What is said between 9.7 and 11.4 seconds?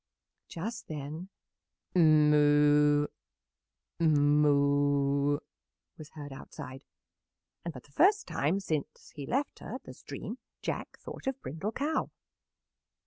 at the stream Jack thought of